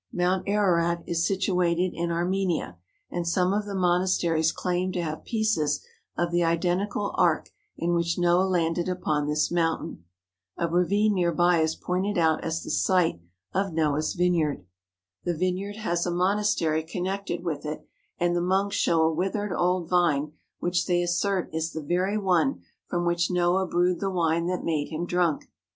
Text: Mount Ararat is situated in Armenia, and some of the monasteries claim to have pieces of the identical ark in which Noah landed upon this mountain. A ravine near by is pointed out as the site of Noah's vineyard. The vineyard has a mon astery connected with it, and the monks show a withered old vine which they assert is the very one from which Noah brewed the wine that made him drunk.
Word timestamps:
Mount 0.11 0.49
Ararat 0.49 1.03
is 1.05 1.27
situated 1.27 1.91
in 1.93 2.09
Armenia, 2.11 2.75
and 3.11 3.27
some 3.27 3.53
of 3.53 3.67
the 3.67 3.75
monasteries 3.75 4.51
claim 4.51 4.91
to 4.93 5.01
have 5.03 5.23
pieces 5.25 5.85
of 6.17 6.31
the 6.31 6.43
identical 6.43 7.11
ark 7.19 7.51
in 7.77 7.93
which 7.93 8.17
Noah 8.17 8.47
landed 8.47 8.89
upon 8.89 9.27
this 9.27 9.51
mountain. 9.51 10.03
A 10.57 10.67
ravine 10.67 11.13
near 11.13 11.31
by 11.31 11.59
is 11.59 11.75
pointed 11.75 12.17
out 12.17 12.43
as 12.43 12.63
the 12.63 12.71
site 12.71 13.21
of 13.53 13.73
Noah's 13.73 14.15
vineyard. 14.15 14.65
The 15.23 15.37
vineyard 15.37 15.75
has 15.75 16.07
a 16.07 16.09
mon 16.11 16.37
astery 16.37 16.87
connected 16.87 17.43
with 17.43 17.63
it, 17.63 17.85
and 18.17 18.35
the 18.35 18.41
monks 18.41 18.77
show 18.77 19.03
a 19.03 19.13
withered 19.13 19.53
old 19.53 19.87
vine 19.87 20.31
which 20.57 20.87
they 20.87 21.03
assert 21.03 21.47
is 21.53 21.73
the 21.73 21.83
very 21.83 22.17
one 22.17 22.63
from 22.87 23.05
which 23.05 23.29
Noah 23.29 23.67
brewed 23.67 23.99
the 23.99 24.09
wine 24.09 24.47
that 24.47 24.63
made 24.63 24.87
him 24.89 25.05
drunk. 25.05 25.47